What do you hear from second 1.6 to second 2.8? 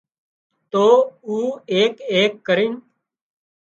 ايڪ ايڪ ڪرينَ